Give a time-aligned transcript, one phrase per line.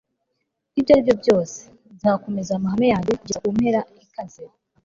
[0.79, 1.59] ibyo aribyo byose,
[1.95, 4.43] nzakomeza amahame yanjye kugeza kumpera ikaze